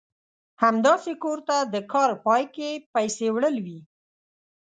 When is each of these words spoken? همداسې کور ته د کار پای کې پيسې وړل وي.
همداسې 0.63 1.11
کور 1.23 1.39
ته 1.47 1.57
د 1.73 1.75
کار 1.93 2.11
پای 2.25 2.43
کې 2.55 2.69
پيسې 2.93 3.27
وړل 3.35 3.55
وي. 3.65 3.79